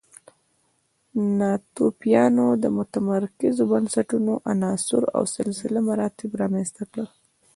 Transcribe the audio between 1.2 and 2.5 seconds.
ناتوفیانو